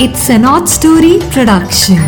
It's 0.00 0.30
an 0.30 0.44
odd 0.44 0.68
story 0.68 1.18
production. 1.32 1.98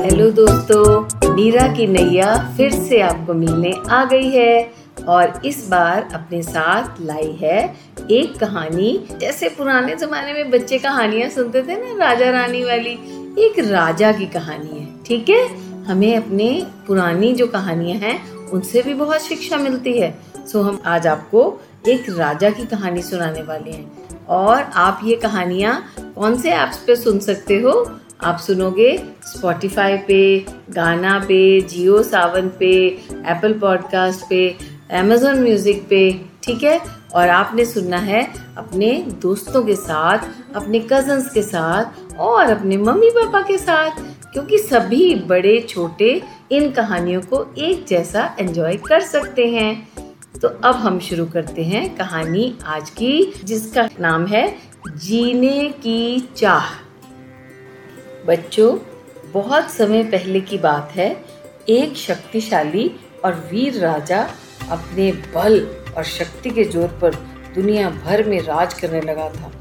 Hello 0.00 0.30
दोस्तों, 0.30 1.04
नीरा 1.34 1.66
की 1.68 1.86
नैया 1.86 2.54
फिर 2.56 2.70
से 2.70 3.00
आपको 3.00 3.34
मिलने 3.34 3.72
आ 3.90 4.04
गई 4.04 4.30
है 4.30 4.72
और 5.08 5.40
इस 5.44 5.68
बार 5.68 6.08
अपने 6.14 6.42
साथ 6.42 7.00
लाई 7.00 7.32
है 7.42 7.76
एक 8.10 8.36
कहानी। 8.38 9.06
जैसे 9.20 9.48
पुराने 9.48 9.94
जमाने 9.94 10.32
में 10.32 10.50
बच्चे 10.50 10.78
कहानियाँ 10.78 11.30
सुनते 11.30 11.62
थे 11.62 11.76
ना, 11.76 12.06
राजा 12.06 12.30
रानी 12.30 12.64
वाली, 12.64 12.92
एक 13.38 13.58
राजा 13.58 14.12
की 14.12 14.26
कहानी 14.26 14.78
है, 14.80 14.86
ठीक 15.06 15.28
है? 15.28 15.46
हमें 15.84 16.16
अपने 16.16 16.66
पुरानी 16.86 17.32
जो 17.32 17.46
कहानियाँ 17.46 17.98
हैं, 17.98 18.32
उनसे 18.32 18.82
भी 18.82 18.94
बहुत 18.94 19.22
शिक्षा 19.22 19.56
मिलती 19.56 19.98
है। 19.98 20.33
सो 20.46 20.62
हम 20.62 20.80
आज 20.86 21.06
आपको 21.06 21.42
एक 21.88 22.08
राजा 22.10 22.48
की 22.50 22.64
कहानी 22.66 23.02
सुनाने 23.02 23.42
वाले 23.42 23.70
हैं। 23.70 24.26
और 24.26 24.62
आप 24.74 25.00
ये 25.04 25.14
कहानियाँ 25.16 25.74
कौन 25.98 26.36
से 26.38 26.50
ऐप्स 26.50 26.78
पे 26.78 26.96
सुन 26.96 27.18
सकते 27.18 27.58
हो? 27.60 27.72
आप 28.22 28.38
सुनोगे 28.38 28.96
स्पॉटिफाई 29.26 29.96
पे 29.98 30.46
गाना 30.70 31.18
पे 31.18 31.60
जियो 31.60 32.02
सावन 32.02 32.48
पे 32.58 32.70
एप्पल 33.26 33.52
पॉडकास्ट 33.52 34.28
पे 34.28 34.48
अमेजोन 34.92 35.42
म्यूज़िक 35.42 35.86
पे, 35.90 36.20
ठीक 36.42 36.62
है? 36.62 36.78
और 37.14 37.28
आपने 37.28 37.64
सुनना 37.64 37.98
है 37.98 38.22
अपने 38.58 38.92
दोस्तों 39.22 39.62
के 39.64 39.74
साथ, 39.76 40.18
अपने 40.54 40.78
कजन्स 40.92 41.32
के 41.32 41.42
साथ 41.42 42.18
और 42.18 42.50
अपने 42.50 42.76
मम्मी 42.76 43.10
पापा 43.10 43.42
के 43.42 43.58
साथ, 43.58 44.00
क्योंकि 44.32 44.58
सभी 44.58 45.14
बड़े 45.26 45.60
छोटे 45.68 46.22
इन 46.52 46.70
कहानियों 46.70 47.20
को 47.22 47.46
एक 47.58 47.84
जैसा 47.86 48.34
एंजॉय 48.40 48.76
कर 48.76 49.00
सकते 49.00 49.46
हैं। 49.46 50.03
तो 50.42 50.48
अब 50.48 50.74
हम 50.74 50.98
शुरू 51.00 51.26
करते 51.26 51.64
हैं 51.64 51.96
कहानी 51.96 52.58
आज 52.66 52.90
की 52.90 53.32
जिसका 53.44 53.88
नाम 54.00 54.26
है 54.26 54.58
जीने 54.88 55.68
की 55.68 56.20
चाह। 56.36 56.70
बच्चों 58.26 58.78
बहुत 59.32 59.70
समय 59.70 60.02
पहले 60.04 60.40
की 60.40 60.58
बात 60.58 60.92
है। 60.92 61.24
एक 61.68 61.96
शक्तिशाली 61.96 62.90
और 63.24 63.34
वीर 63.50 63.78
राजा 63.78 64.20
अपने 64.70 65.10
बल 65.12 65.60
और 65.96 66.04
शक्ति 66.04 66.50
के 66.50 66.64
ज़ोर 66.64 66.88
पर 67.02 67.14
दुनिया 67.54 67.90
भर 67.90 68.28
में 68.28 68.40
राज 68.40 68.74
करने 68.74 69.00
लगा 69.00 69.28
था। 69.28 69.52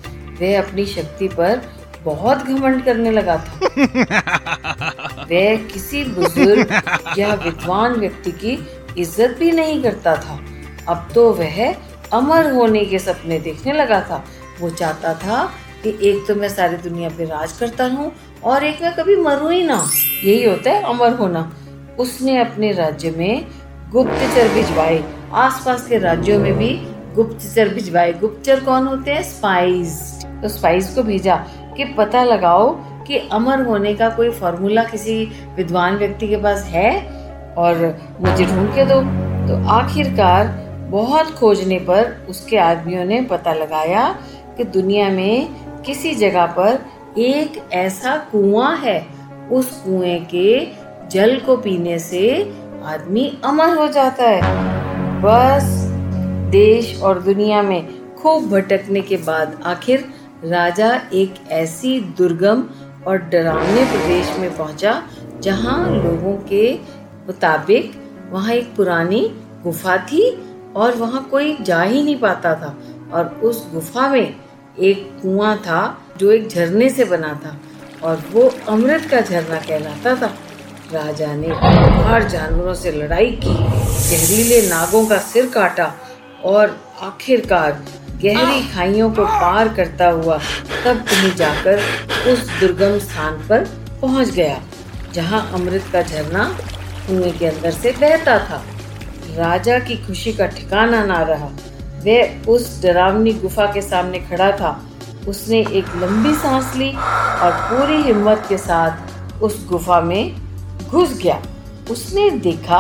वह 0.42 0.62
अपनी 0.62 0.86
शक्ति 0.86 1.28
पर 1.28 1.62
बहुत 2.04 2.38
घमंड 2.38 2.84
करने 2.86 3.12
लगा 3.12 3.38
था। 3.38 3.60
वह 5.24 5.56
किसी 5.56 6.04
बुज़ुर्ग 6.04 6.82
या 7.18 7.34
विद्वान 7.34 7.94
व्यक्ति 7.94 8.32
की 8.32 8.58
इज़्ज़त 8.98 9.36
भी 9.40 9.52
नहीं 9.52 9.84
करता 9.84 10.16
था। 10.16 10.43
अब 10.90 11.08
तो 11.16 11.32
वह 11.34 11.76
अमर 12.14 12.52
होने 12.52 12.86
के 12.86 13.00
सपने 13.00 13.40
देखने 13.40 13.74
लगा 13.74 14.00
था। 14.02 14.24
वो 14.62 14.70
चाहता 14.70 15.14
था 15.14 15.44
कि 15.84 15.98
एक 16.04 16.26
तो 16.28 16.36
मैं 16.36 16.50
सारी 16.50 16.78
दुनिया 16.78 17.10
पे 17.10 17.26
राज 17.26 17.52
करता 17.52 17.86
हूँ 17.86 18.12
और 18.44 18.64
एक 18.64 18.82
मैं 18.82 18.94
कभी 18.96 19.16
मरूं 19.16 19.52
ही 19.52 19.64
ना। 19.64 19.84
यही 20.24 20.44
होता 20.44 20.72
है 20.72 20.82
अमर 20.84 21.14
होना। 21.14 21.52
उसने 22.00 22.40
अपने 22.42 22.72
राज्य 22.72 23.12
में 23.12 23.46
गुप्तचर 23.92 24.48
भिजवाए। 24.48 25.04
आसपास 25.34 25.88
के 25.88 25.98
राज्यों 25.98 26.40
में 26.40 26.54
भी 26.58 26.74
गुप्तचर 27.16 27.70
भिजवाए। 27.70 28.14
गुप्तचर 28.14 28.60
कौन 28.60 28.88
होते 28.88 29.12
हैं? 29.12 29.24
स्पाइस 29.24 30.26
तो 30.42 30.48
स्पाइस 30.48 30.94
को 30.96 31.04
भेजा 31.04 31.36
कि 31.78 31.86
पता 31.98 32.24
लगाओ 32.24 32.70
कि 33.04 33.18
अमर 33.32 33.62
होने 33.62 33.94
का 33.94 34.10
कोई 34.10 34.30
फॉर्मूला 34.30 34.84
किसी 34.84 35.24
विद्वान 35.56 35.98
व्यक्ति 35.98 36.28
के 36.28 36.38
पास 36.38 36.64
है? 36.64 36.92
और 37.58 37.76
मुझे 38.22 38.46
ढूंढ 38.46 38.70
के 38.70 38.86
दो। 38.86 39.02
तो 39.48 39.68
आखिरकार 39.70 40.63
बहुत 40.94 41.32
खोजने 41.32 41.80
पर 41.80 42.26
उसके 42.30 42.58
आदमियों 42.58 43.06
ने 43.06 43.22
पता 43.22 43.54
लगाया 43.54 44.08
कि 44.58 44.64
दुनिया 44.64 45.10
में 45.10 45.48
किसी 45.84 46.14
जगह 46.16 46.46
पर 46.46 46.86
एक 47.20 47.58
ऐसा 47.74 48.16
कुआँ 48.32 48.76
है। 48.78 49.00
उस 49.52 49.70
कुएँ 49.82 50.20
के 50.26 50.68
जल 51.10 51.38
को 51.40 51.58
पीने 51.58 51.98
से 52.00 52.22
आदमी 52.84 53.40
अमर 53.44 53.78
हो 53.78 53.88
जाता 53.88 54.26
है। 54.26 54.42
बस 55.22 55.64
देश 56.52 57.02
और 57.02 57.22
दुनिया 57.22 57.62
में 57.62 58.14
खूब 58.16 58.50
भटकने 58.50 59.02
के 59.02 59.18
बाद 59.18 59.60
आखिर 59.66 60.06
राजा 60.46 60.94
एक 61.14 61.36
ऐसी 61.52 62.00
दुर्गम 62.18 62.64
और 63.08 63.18
डरावने 63.18 63.86
प्रदेश 63.86 64.38
में 64.40 64.58
पहुँचा, 64.58 65.02
जहाँ 65.42 65.90
लोगों 65.90 66.38
के 66.50 66.74
मुताबिक 67.28 67.92
वहाँ 68.32 68.54
एक 68.54 68.76
पुरानी 68.76 69.28
गुफा 69.64 69.98
थी 69.98 70.32
और 70.76 70.96
वहाँ 70.96 71.24
कोई 71.32 71.56
जा 71.62 71.82
ही 71.82 72.04
नहीं 72.04 72.18
पाता 72.20 72.54
था। 72.56 72.76
और 73.14 73.28
उस 73.44 73.68
गुफा 73.74 74.08
में 74.10 74.36
एक 74.80 75.10
कुआँ 75.22 75.56
था 75.58 75.82
जो 76.18 76.32
एक 76.32 76.48
झरने 76.48 76.90
से 76.90 77.06
बना 77.06 77.34
था 77.46 77.58
और 78.04 78.24
वो 78.32 78.50
अमृत 78.70 79.06
का 79.12 79.20
झरना 79.22 79.60
कहलाता 79.60 80.16
था। 80.16 80.34
राजा 80.94 81.34
ने 81.36 81.48
हर 82.04 82.28
जानवरों 82.30 82.74
से 82.74 82.92
लड़ाई 82.92 83.32
की, 83.34 83.54
जहरीले 84.10 84.62
नागों 84.70 85.06
का 85.08 85.18
सिर 85.22 85.50
काटा 85.50 85.94
और 86.46 86.78
आखिरकार 87.02 87.72
गहरी 88.24 88.62
खाइयों 88.72 89.12
को 89.14 89.26
पार 89.26 89.74
करता 89.76 90.10
हुआ 90.10 90.38
तब 90.86 91.06
कहीं 91.10 91.34
जाकर 91.36 91.80
उस 92.32 92.50
दुर्गम 92.60 92.98
स्थान 93.00 93.48
पर 93.50 93.66
पहुँच 94.02 94.30
गया, 94.30 94.60
जहाँ 95.14 95.50
अमृत 95.54 95.90
का 95.94 96.02
झरना 96.02 96.46
कुएँ 97.08 97.32
के 97.32 97.46
अंदर 97.46 97.72
से 97.72 97.92
बहता 97.92 98.38
था। 98.40 98.64
राजा 99.36 99.78
की 99.80 99.96
खुशी 99.98 100.34
का 100.34 100.46
ठिकाना 100.48 101.04
ना 101.06 101.22
रहा। 101.22 101.50
वह 102.06 102.50
उस 102.50 102.82
डरावनी 102.84 103.32
गुफा 103.34 103.66
के 103.66 103.82
सामने 103.82 104.20
खड़ा 104.20 104.52
था। 104.52 104.80
उसने 105.28 105.60
एक 105.60 105.96
लंबी 105.98 106.34
सांस 106.34 106.76
ली 106.76 106.90
और 106.90 107.52
पूरी 107.70 108.02
हिम्मत 108.04 108.46
के 108.50 108.58
साथ 108.58 109.42
उस 109.44 109.66
गुफा 109.68 110.00
में 110.02 110.36
घुस 110.88 111.18
गया। 111.18 111.42
उसने 111.92 112.30
देखा 112.30 112.80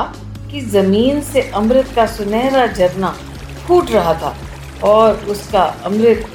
कि 0.52 0.62
ज़मीन 0.62 1.22
से 1.22 1.42
अमृत 1.56 1.90
का 1.96 2.06
सुनहरा 2.06 2.66
झरना 2.68 3.16
फूट 3.68 3.92
रहा 3.92 4.14
था 4.14 4.36
और 4.84 5.26
उसका 5.30 5.64
अमृत 5.86 6.26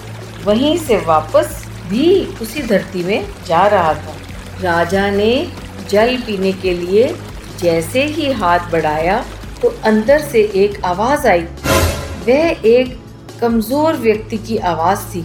वहीं 0.44 0.76
से 0.78 0.96
वापस 0.96 1.64
भी 1.88 2.24
उसी 2.42 2.62
धरती 2.62 3.04
में 3.04 3.28
जा 3.46 3.66
रहा 3.66 3.94
था। 3.94 4.16
राजा 4.60 5.08
ने 5.10 5.32
जल 5.90 6.16
पीने 6.16 6.52
के 6.52 6.72
लिए 6.74 7.14
जैसे 7.60 8.04
ही 8.06 8.32
हाथ 8.32 8.70
बढ़ाया 8.72 9.24
तो 9.62 9.74
अंदर 9.84 10.20
से 10.22 10.41
एक 10.56 10.84
आवाज़ 10.84 11.26
आई। 11.28 11.42
वह 12.26 12.66
एक 12.66 12.96
कमज़ोर 13.41 13.96
व्यक्ति 13.96 14.38
की 14.38 14.56
आवाज़ 14.56 15.06
थी, 15.14 15.20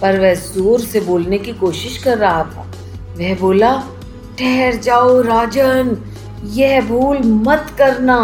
पर 0.00 0.18
वह 0.20 0.34
ज़ोर 0.34 0.80
से 0.80 1.00
बोलने 1.00 1.38
की 1.38 1.52
कोशिश 1.52 1.96
कर 2.02 2.18
रहा 2.18 2.42
था। 2.44 2.66
वह 3.18 3.34
बोला, 3.34 3.72
ठहर 4.38 4.76
जाओ 4.76 5.20
राजन, 5.22 5.96
यह 6.54 6.80
भूल 6.80 7.18
मत 7.46 7.74
करना। 7.78 8.18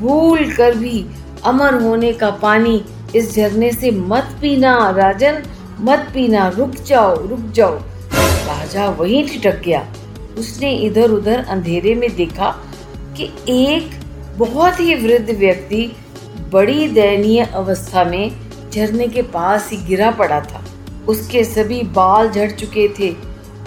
भूल 0.00 0.52
कर 0.52 0.74
भी 0.74 1.04
अमर 1.44 1.74
होने 1.82 2.12
का 2.12 2.30
पानी 2.42 2.82
इस 3.16 3.34
झरने 3.34 3.70
से 3.72 3.90
मत 3.90 4.36
पीना 4.40 4.74
राजन, 4.90 5.42
मत 5.80 6.06
पीना। 6.14 6.48
रुक 6.48 6.74
जाओ 6.86 7.14
रुक 7.28 7.50
जाओ। 7.50 7.78
राजा 8.46 8.88
वहीं 8.90 9.26
ठिटक 9.28 9.60
गया। 9.64 9.86
उसने 10.38 10.72
इधर 10.76 11.10
उधर 11.10 11.44
अंधेरे 11.44 11.94
में 11.94 12.14
देखा 12.16 12.50
कि 13.16 13.30
एक 13.48 14.01
बहुत 14.38 14.80
ही 14.80 14.94
वृद्ध 14.94 15.30
व्यक्ति 15.30 15.96
बड़ी 16.52 16.88
दयनीय 16.88 17.42
अवस्था 17.44 18.04
में 18.04 18.30
झरने 18.70 19.08
के 19.08 19.22
पास 19.22 19.70
ही 19.70 19.76
गिरा 19.76 20.10
पड़ा 20.10 20.40
था। 20.40 20.64
उसके 21.08 21.44
सभी 21.44 21.82
बाल 21.82 22.30
झड़ 22.30 22.50
चुके 22.50 22.88
थे। 22.88 23.10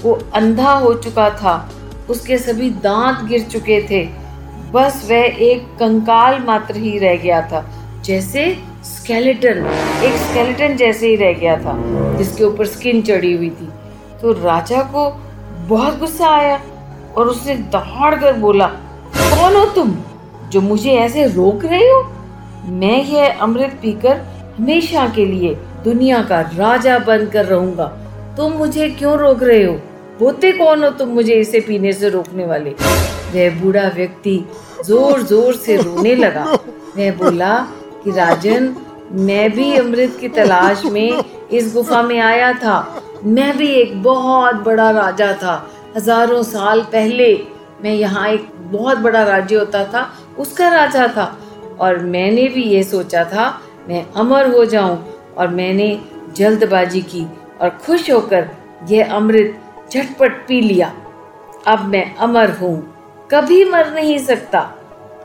वो 0.03 0.19
अंधा 0.33 0.71
हो 0.71 0.93
चुका 0.93 1.29
था। 1.29 1.71
उसके 2.09 2.37
सभी 2.37 2.69
दांत 2.69 3.25
गिर 3.29 3.41
चुके 3.41 3.81
थे। 3.81 4.03
बस 4.71 5.05
वह 5.09 5.35
एक 5.41 5.65
कंकाल 5.79 6.39
मात्र 6.39 6.75
ही 6.75 6.97
रह 6.99 7.15
गया 7.15 7.41
था, 7.41 7.63
जैसे 8.05 8.57
स्केलेटन, 8.83 9.65
एक 10.03 10.13
स्केलेटन 10.13 10.75
जैसे 10.77 11.07
ही 11.07 11.15
रह 11.15 11.33
गया 11.33 11.57
था, 11.57 11.73
जिसके 12.17 12.43
ऊपर 12.43 12.65
स्किन 12.65 13.01
चढ़ी 13.01 13.33
हुई 13.33 13.49
थी। 13.49 13.69
तो 14.21 14.31
राजा 14.31 14.81
को 14.95 15.09
बहुत 15.67 15.99
गुस्सा 15.99 16.29
आया 16.29 16.61
और 17.17 17.27
उसने 17.27 17.55
दहाड़ 17.55 18.15
कर 18.15 18.33
बोला, 18.33 18.67
कौन 19.15 19.55
हो 19.55 19.65
तुम? 19.65 19.95
जो 20.55 20.61
मुझे 20.61 20.91
ऐसे 20.91 21.27
रोक 21.27 21.65
रहे 21.65 21.89
हो? 21.89 22.03
मैं 22.65 23.03
यह 23.05 23.39
अमृत 23.41 23.79
पीकर, 23.81 24.17
हमेशा 24.57 25.07
के 25.15 25.25
लिए 25.25 25.55
दुनिया 25.83 26.21
का 26.21 26.39
राजा 26.41 26.99
बनकर 26.99 27.45
रहूँगा। 27.45 27.85
तुम 28.37 28.51
मुझे 28.51 28.89
क्यों 28.89 29.17
रोक 29.17 29.43
रहे 29.43 29.63
हो? 29.63 29.79
होते 30.21 30.51
कौन 30.51 30.83
हो 30.83 30.89
तुम 30.89 31.09
मुझे 31.09 31.33
इसे 31.33 31.59
पीने 31.59 31.93
से 31.93 32.09
रोकने 32.09 32.45
वाले? 32.45 32.69
वह 33.35 33.61
बूढ़ा 33.61 33.87
व्यक्ति 33.87 34.45
ज़ोर 34.85 35.21
ज़ोर 35.21 35.53
से 35.53 35.77
रोने 35.77 36.15
लगा। 36.15 36.43
वह 36.97 37.11
बोला 37.11 37.57
कि, 38.03 38.11
राजन, 38.11 38.75
मैं 39.11 39.51
भी 39.51 39.77
अमृत 39.77 40.17
की 40.21 40.29
तलाश 40.29 40.85
में 40.85 41.23
इस 41.51 41.73
गुफा 41.73 42.01
में 42.01 42.19
आया 42.19 42.53
था। 42.53 43.01
मैं 43.25 43.57
भी 43.57 43.67
एक 43.67 44.03
बहुत 44.03 44.55
बड़ा 44.55 44.89
राजा 44.91 45.33
था। 45.33 45.69
हज़ारों 45.95 46.43
साल 46.43 46.81
पहले 46.81 47.43
मैं 47.83 47.93
यहाँ 47.93 48.29
एक 48.29 48.47
बहुत 48.59 48.97
बड़ा 48.97 49.23
राज्य 49.23 49.55
होता 49.55 49.83
था। 49.83 50.11
उसका 50.39 50.67
राजा 50.67 51.07
था। 51.07 51.37
और 51.79 51.97
मैंने 51.97 52.47
भी 52.47 52.63
ये 52.63 52.83
सोचा 52.83 53.23
था, 53.23 53.49
मैं 53.87 54.05
अमर 54.13 54.47
हो 54.47 54.65
जाऊँ। 54.65 55.03
और 55.37 55.47
मैंने 55.47 55.99
जल्दबाजी 56.35 57.01
की 57.01 57.25
और 57.61 57.69
खुश 57.85 58.11
होकर 58.11 58.49
यह 58.89 59.13
अमृत 59.13 59.61
झटपट 59.91 60.45
पी 60.47 60.61
लिया। 60.61 60.93
अब 61.67 61.85
मैं 61.85 62.15
अमर 62.15 62.51
हूँ, 62.51 62.75
कभी 63.31 63.63
मर 63.65 63.93
नहीं 63.93 64.17
सकता। 64.17 64.69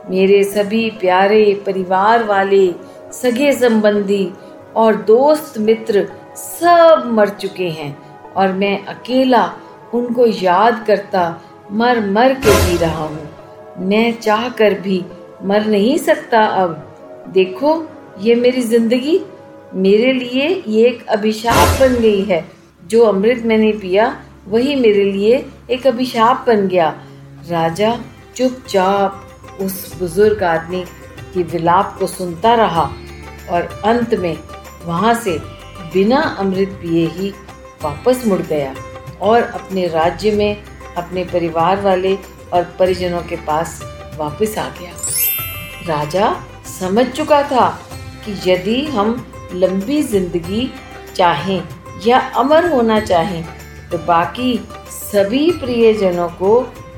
मेरे 0.09 0.43
सभी 0.43 0.89
प्यारे 0.89 1.43
परिवार 1.65 2.23
वाले, 2.23 2.67
सगे 3.13 3.51
संबंधी 3.53 4.31
और 4.75 4.95
दोस्त 4.95 5.57
मित्र 5.57 6.07
सब 6.37 7.03
मर 7.05 7.29
चुके 7.29 7.69
हैं। 7.69 7.97
और 8.31 8.51
मैं 8.53 8.85
अकेला 8.85 9.45
उनको 9.93 10.25
याद 10.25 10.83
करता 10.87 11.41
मर 11.71 11.99
मर 12.05 12.33
के 12.33 12.61
जी 12.61 12.77
रहा 12.77 13.03
हूँ। 13.05 13.30
मैं 13.79 14.19
चाह 14.19 14.47
कर 14.49 14.73
भी 14.79 15.03
मर 15.43 15.65
नहीं 15.65 15.97
सकता 15.97 16.43
अब। 16.45 17.31
देखो, 17.33 17.75
ये 18.21 18.35
मेरी 18.35 18.61
ज़िंदगी। 18.61 19.19
मेरे 19.73 20.11
लिए 20.13 20.47
ये 20.67 20.87
एक 20.87 21.05
अभिशाप 21.07 21.79
बन 21.79 21.95
गई 21.95 22.23
है। 22.23 22.45
जो 22.83 23.03
अमृत 23.05 23.43
मैंने 23.45 23.71
पिया, 23.73 24.15
वही 24.47 24.75
मेरे 24.75 25.03
लिए 25.03 25.45
एक 25.71 25.87
अभिशाप 25.87 26.43
बन 26.47 26.67
गया। 26.67 26.89
राजा 27.49 27.97
चुपचाप 28.35 29.57
उस 29.61 29.95
बुज़ुर्ग 29.99 30.43
आदमी 30.43 30.83
की 31.33 31.43
विलाप 31.43 31.95
को 31.99 32.07
सुनता 32.07 32.53
रहा 32.55 32.89
और 33.51 33.69
अंत 33.85 34.13
में 34.15 34.37
वहाँ 34.85 35.13
से 35.13 35.37
बिना 35.93 36.19
अमृत 36.39 36.69
पिए 36.81 37.05
ही 37.07 37.29
वापस 37.83 38.23
मुड़ 38.27 38.41
गया 38.41 38.73
और 39.21 39.41
अपने 39.41 39.87
राज्य 39.87 40.31
में 40.31 40.63
अपने 40.97 41.23
परिवार 41.23 41.81
वाले 41.81 42.17
और 42.53 42.63
परिजनों 42.79 43.21
के 43.21 43.35
पास 43.45 43.79
वापस 44.17 44.57
आ 44.57 44.67
गया। 44.79 44.91
राजा 45.87 46.33
समझ 46.69 47.05
चुका 47.07 47.41
था 47.43 47.69
कि 48.25 48.31
यदि 48.45 48.81
हम 48.87 49.15
लंबी 49.53 50.01
ज़िंदगी 50.03 50.69
चाहें 51.15 51.61
या 52.05 52.19
अमर 52.37 52.71
होना 52.71 52.99
चाहें 52.99 53.43
तो 53.91 53.97
बाकी 53.97 54.53
सभी 54.89 55.51
प्रियजनों 55.51 56.27
को 56.31 56.55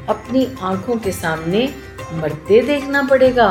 अपनी 0.09 0.45
आँखों 0.61 0.97
के 0.97 1.11
सामने 1.11 1.67
मरते 2.13 2.61
देखना 2.61 3.01
पड़ेगा। 3.03 3.47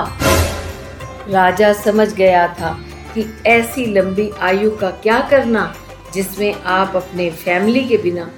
राजा 1.29 1.73
समझ 1.75 2.13
गया 2.15 2.47
था 2.55 2.73
कि 3.15 3.25
ऐसी 3.47 3.87
लंबी 3.87 4.31
आयु 4.41 4.71
का 4.77 4.91
क्या 5.03 5.19
करना, 5.31 5.73
जिसमें 6.15 6.55
आप 6.55 6.97
अपने 6.97 7.31
फैमिली 7.33 7.85
के 7.85 7.97
बिना 7.97 8.31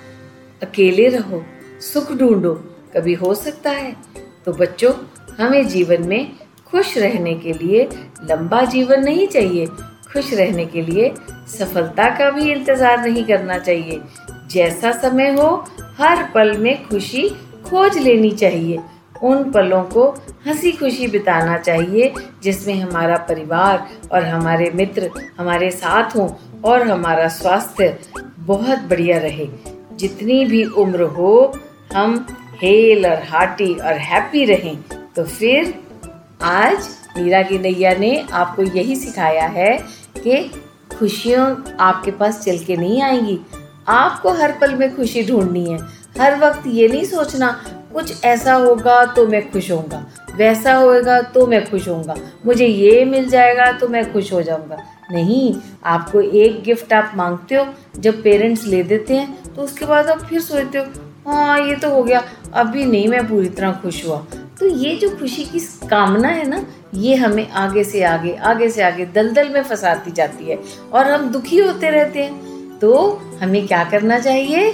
अकेले 0.62 1.08
रहो, 1.08 1.42
सुख 1.82 2.12
ढूंढो 2.12 2.54
कभी 2.96 3.14
हो 3.14 3.34
सकता 3.34 3.70
है। 3.70 3.96
तो 4.44 4.52
बच्चों, 4.52 4.92
हमें 5.40 5.68
जीवन 5.68 6.08
में 6.08 6.32
खुश 6.66 6.98
रहने 6.98 7.34
के 7.34 7.52
लिए 7.52 7.88
लंबा 8.30 8.64
जीवन 8.64 9.00
नहीं 9.00 9.26
चाहिए। 9.26 9.66
खुश 10.12 10.32
रहने 10.34 10.66
के 10.66 10.82
लिए 10.82 11.12
सफलता 11.58 12.08
का 12.08 12.30
भी 12.30 12.52
इंतज़ार 12.52 13.00
नहीं 13.00 13.24
करना 13.24 13.58
चाहिए। 13.58 14.00
जैसा 14.50 14.92
समय 14.92 15.30
हो, 15.30 15.64
हर 15.98 16.30
पल 16.34 16.56
में 16.58 16.88
खुशी 16.88 17.28
खोज 17.64 17.98
लेनी 17.98 18.30
चाहिए। 18.30 18.78
उन 19.22 19.50
पलों 19.50 19.82
को 19.82 20.08
हँसी 20.46 20.72
खुशी 20.72 21.06
बिताना 21.06 21.58
चाहिए, 21.58 22.12
जिसमें 22.42 22.74
हमारा 22.74 23.16
परिवार 23.16 23.86
और 24.12 24.24
हमारे 24.24 24.70
मित्र, 24.74 25.10
हमारे 25.38 25.70
साथ 25.70 26.16
हों 26.16 26.28
और 26.64 26.88
हमारा 26.88 27.28
स्वास्थ्य 27.28 27.98
बहुत 28.38 28.78
बढ़िया 28.78 29.18
रहे। 29.18 29.48
जितनी 29.92 30.44
भी 30.44 30.64
उम्र 30.64 31.02
हो, 31.02 31.52
हम 31.94 32.26
हेल 32.62 33.06
और 33.06 33.22
हार्टी 33.22 33.72
और 33.74 33.98
हैप्पी 34.00 34.44
रहें। 34.44 34.76
तो 35.16 35.24
फिर 35.24 35.74
आज 36.42 36.88
मीरा 37.16 37.42
की 37.42 37.58
नैया 37.58 37.94
ने 37.94 38.18
आपको 38.32 38.62
यही 38.62 38.96
सिखाया 38.96 39.46
है 39.48 39.76
कि 40.16 40.42
खुशियों 40.98 41.54
आपके 41.80 42.10
पास 42.10 42.42
चल 42.44 42.58
के 42.58 42.76
नहीं 42.76 43.02
आएँगी। 43.02 43.38
आपको 43.88 44.32
हर 44.32 44.52
पल 44.52 44.74
में 44.74 44.94
खुशी 44.96 45.22
ढूंढनी 45.24 45.64
है। 45.64 45.78
हर 46.18 46.38
वक्त 46.40 46.66
ये 46.66 46.88
नहीं 46.88 47.04
सोचना, 47.04 47.50
कुछ 47.94 48.24
ऐसा 48.24 48.54
होगा 48.54 49.04
तो 49.06 49.26
मैं 49.26 49.50
खुश 49.50 49.70
होऊँगा, 49.70 50.06
वैसा 50.36 50.74
होएगा 50.74 51.20
तो 51.24 51.46
मैं 51.46 51.64
खुश 51.70 51.88
होऊँगा, 51.88 52.14
मुझे 52.46 52.66
ये 52.66 53.04
मिल 53.04 53.28
जाएगा 53.28 53.70
तो 53.72 53.88
मैं 53.88 54.12
खुश 54.12 54.32
हो 54.32 54.42
जाऊँगा। 54.42 54.76
नहीं, 55.12 55.54
आपको 55.84 56.20
एक 56.20 56.62
गिफ्ट 56.62 56.92
आप 56.92 57.12
मांगते 57.16 57.54
हो, 57.54 57.66
जब 57.96 58.22
पेरेंट्स 58.22 58.64
ले 58.66 58.82
देते 58.82 59.14
हैं 59.14 59.54
तो 59.54 59.62
उसके 59.62 59.86
बाद 59.86 60.06
आप 60.06 60.24
फिर 60.24 60.40
सोचते 60.40 60.78
हो 60.78 60.84
हाँ 61.26 61.60
ये 61.60 61.76
तो 61.76 61.90
हो 61.90 62.02
गया। 62.02 62.22
अभी 62.54 62.84
नहीं 62.84 63.08
मैं 63.08 63.28
पूरी 63.28 63.48
तरह 63.48 63.72
खुश 63.72 64.06
हुआ। 64.06 64.16
तो 64.60 64.66
ये 64.66 64.96
जो 64.96 65.08
खुशी 65.10 65.44
की 65.44 65.58
कामना 65.88 66.28
है 66.28 66.48
ना, 66.48 66.66
ये 66.94 67.14
हमें 67.14 67.50
आगे 67.50 67.84
से 67.84 68.02
आगे 68.02 68.34
आगे 68.34 68.68
से 68.70 68.82
आगे 68.82 69.06
दलदल 69.06 69.48
में 69.48 69.62
फंसाती 69.62 70.10
जाती 70.10 70.44
है 70.44 70.58
और 70.92 71.10
हम 71.10 71.28
दुखी 71.28 71.58
होते 71.58 71.90
रहते 71.90 72.22
हैं। 72.22 72.78
तो 72.78 73.22
हमें 73.42 73.66
क्या 73.66 73.84
करना 73.84 74.18
चाहिए? 74.18 74.72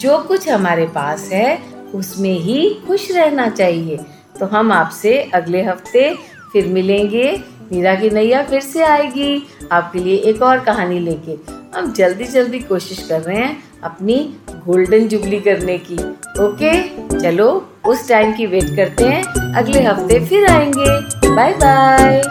जो 0.00 0.18
कुछ 0.18 0.48
हमारे 0.48 0.86
पास 0.86 1.28
है, 1.32 1.58
उसमें 1.94 2.32
ही 2.32 2.80
खुश 2.86 3.10
रहना 3.10 3.48
चाहिए। 3.48 3.96
तो 4.40 4.46
हम 4.46 4.72
आपसे 4.72 5.22
अगले 5.34 5.62
हफ़्ते 5.62 6.14
फिर 6.52 6.66
मिलेंगे। 6.66 7.42
मीरा 7.72 7.94
की 7.94 8.10
नैया 8.10 8.42
फिर 8.42 8.60
से 8.60 8.82
आएगी 8.82 9.42
आपके 9.72 9.98
लिए 9.98 10.16
एक 10.16 10.42
और 10.42 10.60
कहानी 10.60 10.98
लेके। 10.98 11.36
हम 11.78 11.92
जल्दी 11.92 12.24
जल्दी 12.24 12.58
कोशिश 12.58 13.06
कर 13.08 13.20
रहे 13.20 13.36
हैं 13.36 13.62
अपनी 13.82 14.34
गोल्डन 14.66 15.08
जुबली 15.08 15.40
करने 15.40 15.78
की। 15.78 15.96
ओके 16.44 16.72
चलो, 17.20 17.48
उस 17.86 18.08
टाइम 18.08 18.32
की 18.32 18.46
वेट 18.46 18.76
करते 18.76 19.04
हैं। 19.04 19.22
अगले 19.54 19.82
हफ़्ते 19.82 20.20
फिर 20.20 20.46
आएँगे। 20.46 21.30
Bye 21.34 21.52
bye 21.52 22.22